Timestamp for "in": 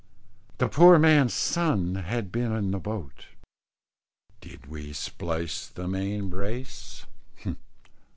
2.55-2.71